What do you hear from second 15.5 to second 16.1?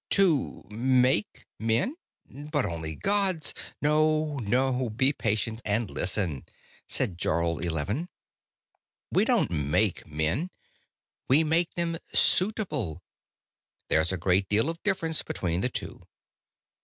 the two.